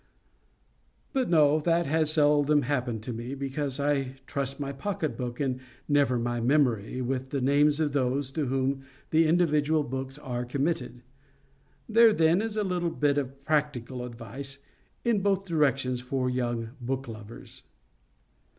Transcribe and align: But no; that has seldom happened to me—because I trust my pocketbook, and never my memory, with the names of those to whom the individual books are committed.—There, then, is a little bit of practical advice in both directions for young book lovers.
But 1.13 1.29
no; 1.29 1.59
that 1.59 1.85
has 1.85 2.11
seldom 2.13 2.63
happened 2.63 3.03
to 3.03 3.13
me—because 3.13 3.79
I 3.79 4.15
trust 4.25 4.59
my 4.59 4.71
pocketbook, 4.73 5.39
and 5.39 5.59
never 5.87 6.17
my 6.17 6.39
memory, 6.41 7.03
with 7.03 7.29
the 7.29 7.39
names 7.39 7.79
of 7.79 7.91
those 7.93 8.31
to 8.31 8.47
whom 8.47 8.83
the 9.11 9.27
individual 9.27 9.83
books 9.83 10.17
are 10.17 10.43
committed.—There, 10.43 12.13
then, 12.13 12.41
is 12.41 12.57
a 12.57 12.63
little 12.63 12.89
bit 12.89 13.19
of 13.19 13.45
practical 13.45 14.03
advice 14.03 14.57
in 15.05 15.21
both 15.21 15.45
directions 15.45 16.01
for 16.01 16.31
young 16.31 16.71
book 16.81 17.07
lovers. 17.07 17.61